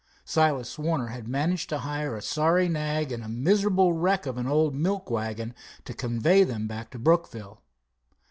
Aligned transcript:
Silas 0.25 0.79
Warner 0.79 1.09
had 1.09 1.27
managed 1.27 1.69
to 1.69 1.77
hire 1.77 2.15
a 2.17 2.23
sorry 2.23 2.67
nag 2.67 3.11
and 3.11 3.23
a 3.23 3.29
miserable 3.29 3.93
wreck 3.93 4.25
of 4.25 4.35
an 4.39 4.47
old 4.47 4.73
milk 4.73 5.11
wagon 5.11 5.53
to 5.85 5.93
convey 5.93 6.43
them 6.43 6.65
back 6.65 6.89
to 6.89 6.97
Brookville. 6.97 7.61